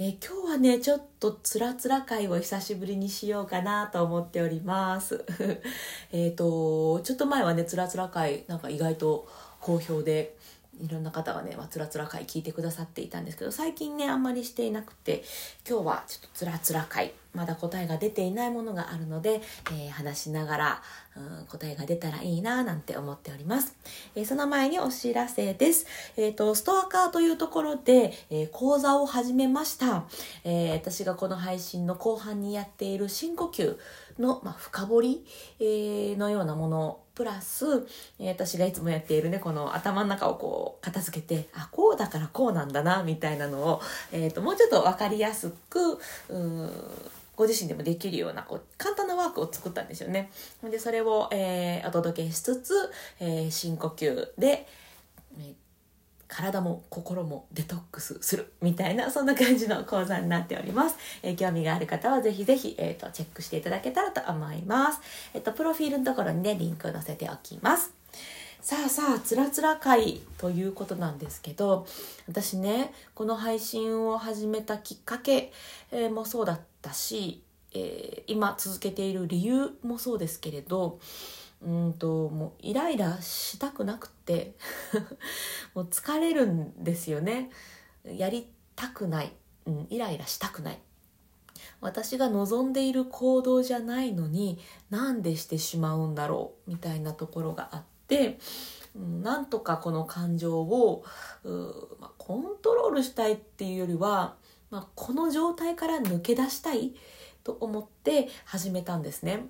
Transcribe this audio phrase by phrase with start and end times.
[0.00, 5.24] えー今日はね、ちょっとつらつら会を久しぶりにしようかなと思っております。
[6.12, 9.26] えっと、ちょっと前はね、つらつら会、なんか意外と
[9.60, 10.36] 好評で、
[10.80, 15.24] いろんな方がね、まあ、つらつら会聞いてくださっていたんですけど、最近ね、あんまりしていなくて、
[15.68, 20.82] 今日はちょっとつらつら会、まだ答えが出ていないものがあるので、えー話しながら、
[21.16, 23.76] うん、答えが出たらいいななんて思っております。
[24.14, 25.86] えーその前にお知らせです。
[26.16, 30.04] えっ、と、ストアカーというところで、え講座を始めました。
[30.44, 33.76] え私がこの配信の後半にやっている深呼吸
[34.18, 35.26] の、まあ、深掘り、
[35.60, 37.86] えのようなものプラス、
[38.18, 43.80] え私がいつもやっているね、この頭の中をこう片付けて、あ、こうだからこうなんだな、みたいなのを、
[44.12, 46.70] えっ、と、もうちょっとわかりやすく、うーん
[47.38, 50.28] ご自身でもできるようなこう簡単なワークを作ったんですよね。
[50.68, 52.74] で、それを、えーお届けしつつ、
[53.20, 54.66] えー深呼吸で、
[55.38, 55.54] えー
[56.26, 65.00] 体も心もデトックスするみたいなそんな感じの講座になっております、えー興味がある方はぜひぜひ、えー、とチェックしていただけたらと思います。
[65.32, 67.94] えっ、とプロフィールのところにねリンクを載せておきます。
[68.60, 71.86] さあさあつらつら会ということなんですけど
[72.26, 75.52] 私ねこの配信を始めたきっかけ、
[75.92, 77.42] えーもそうだったし、
[77.74, 81.00] えー今続けている理由もそうですけれど
[81.62, 84.54] うんともうイライラしたくなくて
[85.74, 87.50] もう疲れるんですよね。
[88.04, 89.32] やりたくない、
[89.66, 90.78] うん、イライラしたくない。
[91.80, 94.58] 私が望んでいる行動じゃないのに
[94.90, 98.38] なんでしてしまうんだろうみたいなところがあって、
[98.94, 101.04] うん、なんとかこの感情を
[101.44, 101.50] う、
[102.00, 104.36] まあ、コントロールしたいっていうよりは、
[104.70, 106.94] まあ、この状態から抜け出したい
[107.42, 109.46] と思って始めたんですね。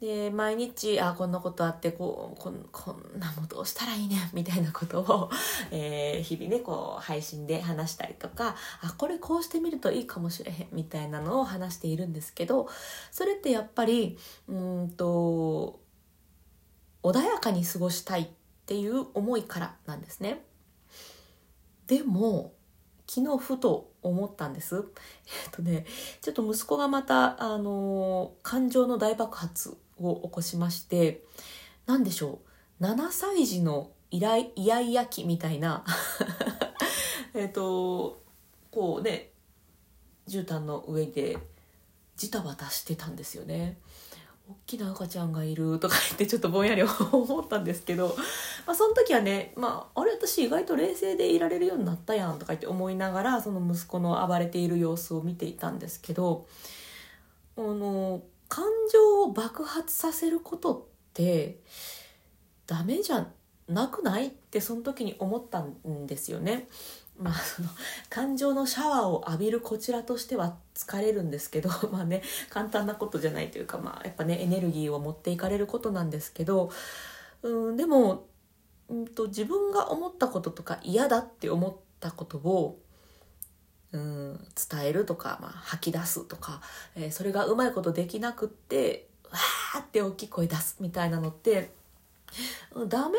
[0.00, 5.30] で毎日あこんなことあってこうこんこんなもどうしたらいいねみたいなことを、
[5.72, 12.68] えー日々ねこう配信で話したりとかあこれこうしてみるといいかもしれへんみたいなのを話しているんですけど
[13.10, 14.18] それってやっぱり
[14.48, 15.80] うんと
[17.02, 18.28] 穏やかに過ごしたいっ
[18.66, 20.44] ていう思いからなんですね。
[21.86, 22.52] でも
[23.06, 24.76] 昨日ふと思ったんです。
[25.44, 25.86] えっとね、
[26.20, 31.22] ちょっと息子がまた、あのー感情の大爆発を起こしまして、
[31.86, 32.40] なんでしょ
[32.80, 35.84] う、7歳児のイライイヤイヤ期みたいな、
[37.34, 38.22] えっと、
[38.70, 39.30] こうね、
[40.28, 41.38] 絨毯の上で
[42.16, 43.78] ジタバタしてたんですよね。
[44.48, 48.14] 大きな赤ちゃんがいるとか言ってちょっとぼんやり思ったんですけど、
[48.64, 56.46] まあ、その時はね、まあ、あれ私意外と冷静でいられるようになったやんとか言って思いながらその息子の暴れている様子を見ていたんですけど
[57.56, 60.82] あの感情を爆発させることっ
[61.12, 61.58] て
[62.68, 63.32] ダメじゃん
[63.68, 64.28] なくない？
[64.28, 66.68] ってその時に思ったんですよね。
[67.18, 67.68] まあ、 その
[68.10, 76.70] 感情のシャワーを浴びるこちらとしては疲れるんですけど まあね簡単なことじゃないというか、まあ、やっぱねエネルギーを持っていかれることなんですけど
[77.42, 78.26] うんでも、
[78.88, 82.78] うん、と自分が思ったこととか嫌だって思ったことを
[83.92, 86.60] うん伝えるとか、まあ、吐き出すとか、
[86.96, 91.70] えーそれがうまいことできなくってわーって大きい声出すみたいなのって
[92.88, 93.18] ダメ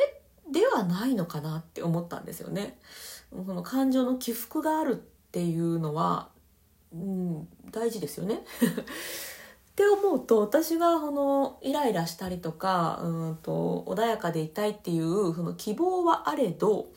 [0.52, 2.78] ではないのかなって思ったんですよね。
[3.32, 4.96] その感情の起伏があるっ
[5.32, 6.30] ていうのは、
[6.94, 8.44] うん、大事ですよね。
[8.66, 16.88] って思うと私がこのイライラしたりとかうんと穏やかでいたいっていうその希望はあれど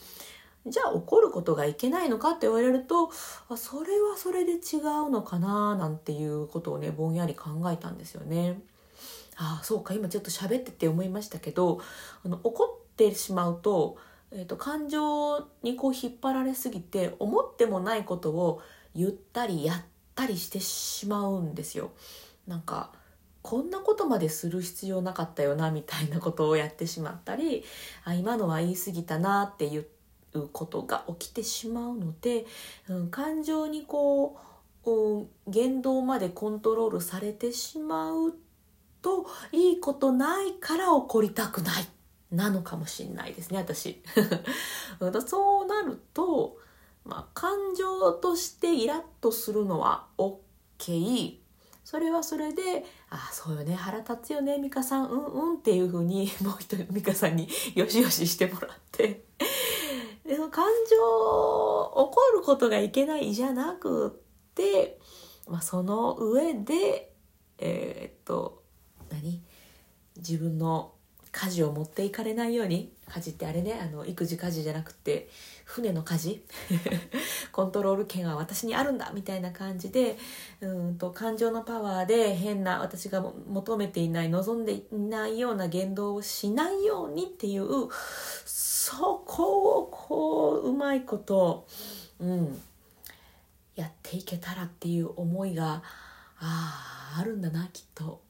[0.67, 3.11] じゃあ怒ることがいけないのかって言われると
[3.51, 8.63] あそれはそれで違うのかななんていうことをねぼんやり考えたんですよね。
[9.37, 11.81] ああそうか今ちょっと喋ってて思いましたけど
[12.25, 13.97] あの怒ってしまうと,、
[14.31, 18.61] えー、と感情にこう引っ張られすぎて思ってもないことを
[18.95, 19.77] 言ったりやっ
[20.15, 21.93] たりしてしまうんですよ。
[22.47, 22.93] なんか
[23.43, 27.65] こんなことまでする必要なかったよなみたいなことをやってしまったり
[28.05, 29.87] あ今のは言い過ぎたなっていう
[30.53, 32.45] ことが起きてしまうので、
[32.89, 34.37] うん、感情にこ
[34.85, 38.35] う、うん言動までコントロールされてしまう
[39.03, 41.87] といいことないから怒りたくない
[42.31, 44.03] なのかもしれないですね私。
[45.27, 46.59] そうなると
[47.05, 51.39] まあ、感情としてイラッとするのは OK
[51.85, 55.11] それはそれで「ああそうよね腹立つよね美香さん。
[55.11, 59.25] うんうん」っていうふうに もう一人美香さんによしよししてもらって。
[60.25, 64.11] でも感情怒ることがいけないじゃなくっ
[64.55, 65.01] て、
[65.49, 67.13] まあ、その上で
[67.59, 68.63] えー、っと
[69.09, 69.43] 何？
[70.17, 70.95] 自分の
[71.33, 75.29] 家事を持っていかれないように家事ってあれねあの育児家事じゃなくて
[75.65, 76.45] 船の舵
[77.53, 80.19] コントロール権は私にあるんだみたいな感じで
[80.61, 87.89] うんと感情のパワーで変な私が求めていない望んでいないような言動をしないようにっていう
[88.45, 91.67] そこをこううまいこと、
[92.19, 92.61] うん、
[93.77, 95.83] やっていけたらっていう思いが
[96.41, 98.30] あああるんだなきっと。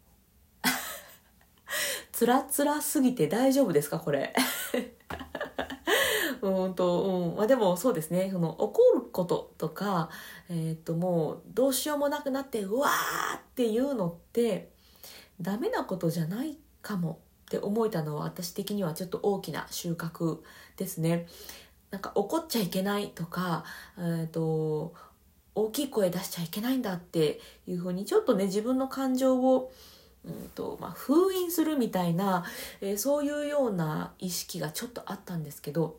[2.21, 3.99] つらつらすぎて大丈夫ですか？
[3.99, 4.35] これ。
[6.43, 7.37] うんと、うん。
[7.37, 8.29] まあでもそうですね。
[8.31, 10.11] その怒ることとか、
[10.51, 14.71] えっ、ともうどうしようもなくなって、うわーっていうのって、
[15.41, 20.41] ダメなことじゃないかもって思えたのは私的にはちょっと大きな収穫
[20.77, 21.27] ですね。
[21.91, 23.65] なんか怒っちゃいけないとか、
[23.97, 24.93] えっ、と、
[25.55, 29.73] 大きい声出しちゃいけないんだっていうふうにちょっとね自分の感情を
[30.25, 32.45] うんとまあ、封印するみたいな、
[32.81, 35.99] えー、そういうような意識がちょっとあったんですけど、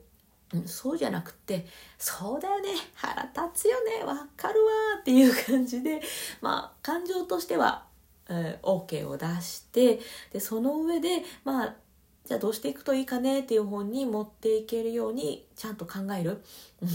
[0.53, 1.65] うん、そうじゃなくて
[1.97, 6.01] そうだよね腹立つよねわかるわっていう感じで、
[6.39, 7.85] まあ、感情としては、
[8.29, 9.99] えー、OK を出して
[10.31, 11.75] でその上でまあ
[12.25, 16.43] じゃあどうしていくといいかねっていう方に持っていけるようにちゃんと考える。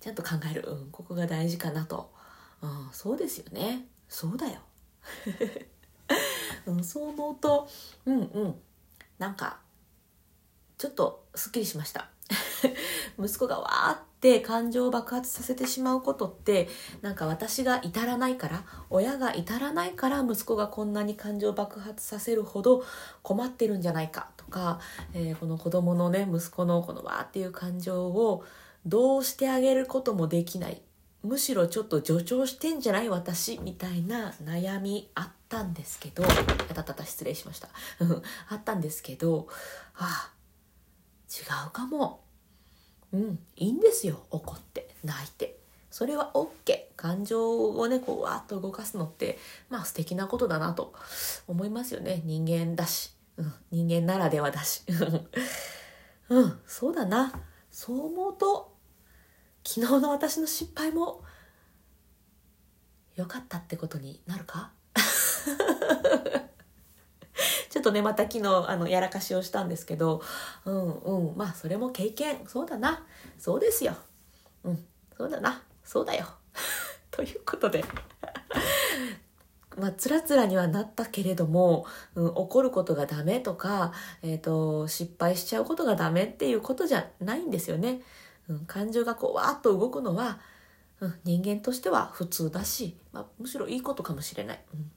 [0.00, 2.12] ちゃんと考える、うん、ここが大事かなと、
[2.60, 3.88] うん、そうですよね。
[4.06, 4.60] そうだよ。
[6.66, 7.68] うん、そう思うと
[8.06, 8.54] うんうん。
[9.18, 9.58] なんか
[10.78, 12.08] ちょっとすっきりしました。
[13.18, 16.68] 息子がわーって感情を爆発させてしまうことって
[17.02, 22.82] なんか私が至らないから親が至らないから息子がこんなに感情を爆発させるほど
[23.22, 24.80] 困ってるんじゃないかとか、
[25.12, 28.44] えー、この子供のね息子のこのわーっていう感情を
[28.86, 30.80] どうしてあげることもできない。
[31.24, 37.68] むしろちょっと助長してんじゃない私みたいな悩みあったんですけどあたたた失礼しました。
[38.50, 39.48] あったんですけど
[39.96, 40.32] ああ
[41.32, 42.22] 違うかも。
[43.12, 44.26] うんいいんですよ。
[44.30, 45.58] 怒って泣いて。
[45.90, 46.48] それは OK
[46.96, 49.38] 感情をねこうわーっと動かすのって
[49.70, 50.92] まあ素敵なことだなと
[51.46, 52.20] 思いますよね。
[52.26, 54.82] 人間だし、うん、人間ならではだし。
[56.28, 57.32] うんそうだな。
[57.70, 58.73] そう思うと
[59.66, 61.22] 昨日の私の失敗も
[63.16, 64.72] 良かったってことになるか？
[67.70, 70.22] ちょっとねまた昨日あのやらかしをしたんですけど
[70.64, 71.36] うんうん。
[71.36, 72.38] まあそれも経験。
[72.46, 73.04] そうだな。
[73.38, 73.96] そうですよ。
[74.62, 74.84] うん。
[75.16, 75.62] そうだな。
[75.82, 76.26] そうだよ。
[77.10, 77.84] ということで。
[79.76, 81.84] まあ、つらつらにはなったけれども、
[82.14, 88.00] うん、怒ることがダメとか、えっ、ー、と、失敗しちゃうことがダメっていうことじゃないんですよね。
[88.48, 90.38] うん、感情がこうわーっと動くのは、
[91.00, 94.60] うん、人間としては普通だし、まあ、むしろいいことかもしれない。
[94.74, 94.90] うん。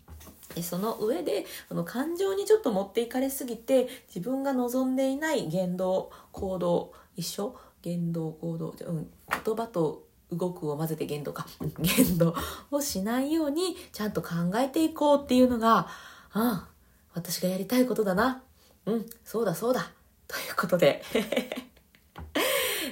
[0.64, 7.56] その上でその感情にちょっと持っていかれすぎて自分が望んでいない言動行動一緒？
[7.84, 9.08] 言動行動、うん、
[9.46, 11.46] 言葉と動くを混ぜて言動か。
[11.80, 12.36] 言動
[12.72, 15.88] をしないようにちゃんと考えていこうっていうのがあ
[16.32, 16.68] あ
[17.14, 18.42] 私がやりたいことだな。
[18.86, 19.92] うんそうだそうだ。
[20.28, 21.04] ということで。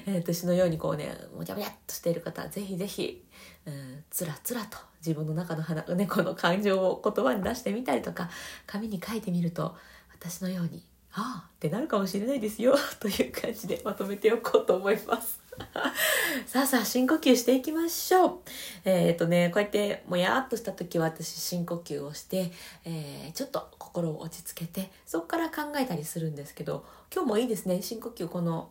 [0.08, 3.24] え私のようにこうねもちゃもちゃっとしている方はぜひぜひ、
[3.66, 8.30] うん、つらつらと自分の中の花、ね、の感情を言葉に出してみたりとか
[8.66, 9.76] 紙に書いてみると
[10.14, 10.84] 私のように
[11.14, 15.44] 「ああ」ってなるかもしれないですよ という感じでまとめておこうと思います。
[16.48, 18.40] さあさあ深呼吸していきましょう。
[18.84, 22.52] えっ、ー、とねこうやってもやっとした時は私深呼吸をして、
[22.84, 28.70] えー、ちょっと心を落ち着けてそこから考えたりするんですけど今日もいいですね深呼吸この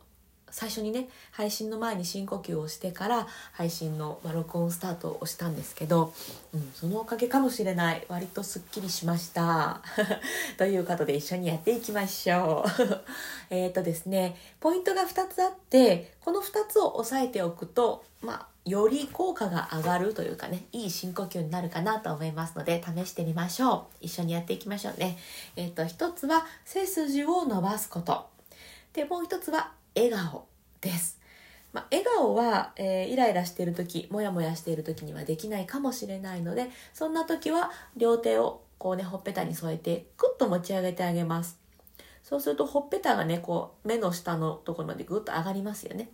[0.54, 6.14] 最初にね配信の前に深呼吸をしてから配信の、ま、録音スタートをしたんですけど、
[6.54, 8.04] うん、そのおかげかもしれない。
[8.08, 9.82] 割とすっきりしました。
[10.56, 13.00] ということで一緒にやっていきましょう。
[13.50, 24.04] えっとですねポイントが2つあってこの2つを押さえておくとまあより効果が上がるというかねいい深呼吸になるかなと思いますので試してみましょう。
[24.06, 25.18] 一緒にやっていきましょうね。
[25.56, 28.28] えっ、と一つは背筋を伸ばすこと。
[28.92, 30.46] でもう一つは笑顔
[30.80, 31.20] です。
[31.72, 41.58] まあ、笑顔は、えー、イライラしている時モヤモヤしている時にはできないかもしれないのでそんな時は両手をこうねほっぺたに添えてクッと持ち上げてあげます
[42.22, 46.10] そうするとほっぺたがねこう目の下のところまでぐっと上がりますよね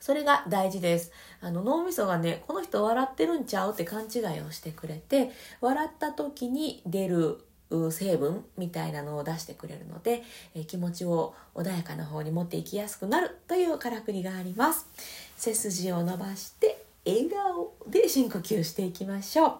[0.00, 1.10] それが大事です。
[1.40, 10.22] あの脳みそがね、この人笑ってるんちゃうって勘違いをしてくれて、笑った時に出る成分みたいなのを出してくれるので、
[10.54, 14.86] え気持ちを穏やかな方に持っていきやすくなるというからくりがあります。
[15.36, 19.52] 背筋を伸ばして笑顔で深呼吸していきましょう。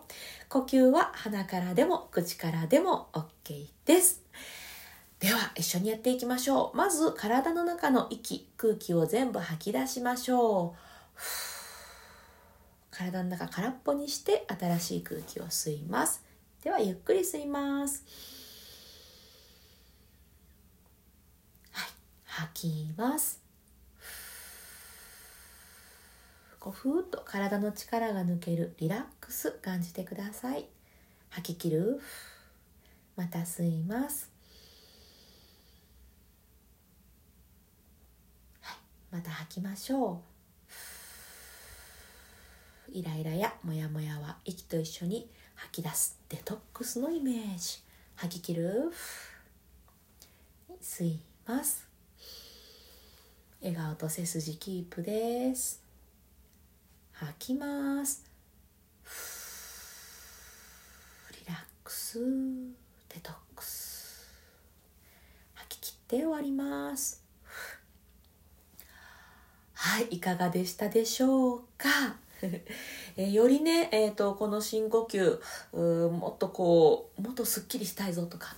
[0.49, 4.23] 呼吸は鼻からでも口からでも OK です。
[5.21, 6.77] では一緒にやっていきましょう。
[6.77, 10.79] まず体の中の息空気を全部吐き出しましょう。
[12.91, 16.23] 体の中空っぽにして新しい空気を吸います。
[16.65, 18.03] ではゆっくり吸います。
[21.73, 21.91] はい
[22.25, 23.39] 吐きます。
[26.59, 30.65] こうふーっと体の力が抜けるリラックス感じてください。
[31.29, 32.01] 吐き切る。
[33.15, 34.33] また吸います。
[38.63, 38.77] はい
[39.17, 40.23] また吐きましょ
[42.89, 42.91] う。
[42.91, 47.81] イライラやモヤモヤは息と一緒に吐き出すデトックスのイメージ。
[48.17, 48.93] 吐き切る？
[50.81, 51.87] 吸います。
[53.61, 55.83] 笑顔と背筋キープです。
[57.13, 58.25] 吐きます。
[61.33, 62.19] リラックス
[63.09, 64.29] デトックス。
[65.55, 67.23] 吐き切って終わります。
[69.73, 72.17] はいいかがでしたでしょうか？
[73.17, 75.41] え、よりね、えーと、この深呼吸
[76.11, 78.57] もっとこうもっとすっきりしたいぞとか、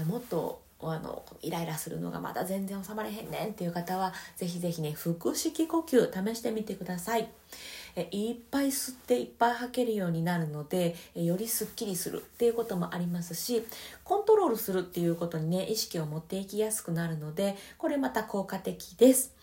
[0.00, 0.60] え、もっと
[0.90, 7.28] あのイライラするのがまだ全然収まれへんねんっていう方はぜひぜひね腹式呼吸試してみてください。
[7.94, 13.66] えいっぱい吸っていっぱい吐けるようになるのでえよりすっきりするっていうこともありますし
[14.02, 19.34] コントロールするっていうことにね意識を持っていきやすくなるのでこれまた効果的です。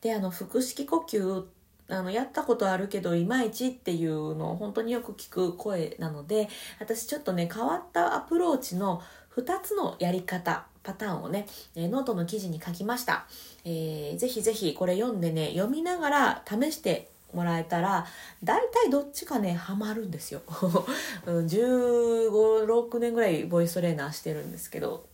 [0.00, 1.44] であの腹式呼吸
[1.92, 6.48] あのやったことあるけどいまいちっていうのを本当によく聞く声なので
[6.80, 9.02] 私ちょっとね変わったアプローチの
[9.36, 11.46] 2つのやり方パターンをね、
[11.76, 13.26] えノートの記事に書きました、
[13.64, 18.06] えー、ぜひぜひこれ読んでね読みながら試してもらえたら
[18.44, 20.42] 大体どっちかねハマるんですよ。
[21.24, 25.06] 1516年ぐらいボイストレーナーしてるんですけど、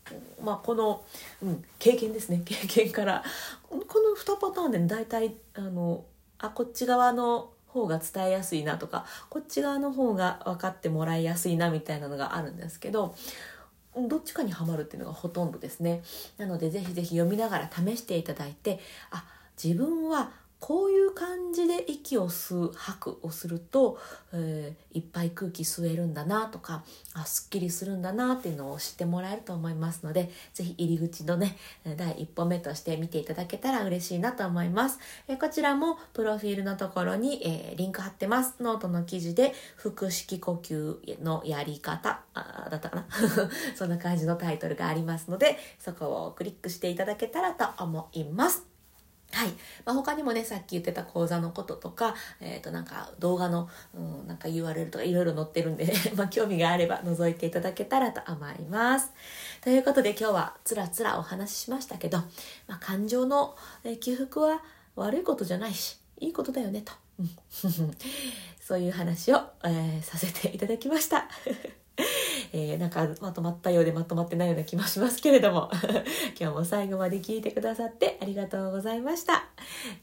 [0.43, 1.05] まあ、この、
[1.43, 2.43] うん、経験ですね。
[2.45, 3.23] 経験から。
[3.69, 6.05] この2パターンで、ね、大体あの
[6.39, 13.15] あこっち側の方が伝えやすいなとかこっち側の方が分かってもらいやすいなみたいなのがあるんですけど
[13.97, 16.03] どっちかにはまるっていうのがほとんどですね。
[16.37, 18.79] なのでぜひぜひ読みながら試していただいて
[19.11, 19.25] あ
[19.63, 23.99] 自分はこういう感じで息を吸う吐くをすると、
[24.33, 26.85] えー、いっぱい空気吸えるんだなとか
[27.15, 31.57] あすっきりするんだなっていうのを知ってもらえると思いますので是非入り口のね
[31.97, 34.99] 第一歩目として見ていただけたら嬉しいなと思います、
[35.29, 38.57] えー、こちらもプロフィールのところに、えー、リンク貼ってます。
[38.61, 43.07] ノートの記事で腹式呼吸のやり方あだったかな？
[43.77, 48.78] そんな感じのタイトルがありますのでそこをクリックしていただけたらと思います。
[49.33, 49.49] はい。
[49.85, 59.13] まあ、他にもね、さっき言ってた講座のこととか、えっ、ー、と、なんか動画の、うん、なんか URL とかいろいろ載ってるんで、 まあ、興味があれば覗いていただけたらと思います。
[59.61, 62.19] ということで今日はつらつらお話ししましたけど、
[62.67, 63.55] まあ、感情の、
[64.01, 64.63] 起伏は
[64.97, 66.93] 悪いことじゃないし、いいことだよねと。
[68.61, 71.29] そういう話を、えー、させていただきました。
[72.53, 75.71] えー、なんかまとまったようでまとまってないような気もしますけれども。
[76.39, 79.49] 今日も最後まで聞いてくださってありがとうございました。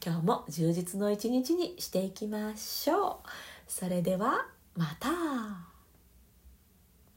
[0.04, 3.28] 今日も充実の一日にしていきましょう。
[3.66, 5.75] それではまた。